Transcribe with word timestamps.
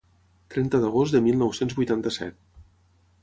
Trenta 0.53 0.79
d’agost 0.85 1.17
de 1.17 1.21
mil 1.27 1.37
nou-cents 1.43 1.77
vuitanta-set. 1.81 2.41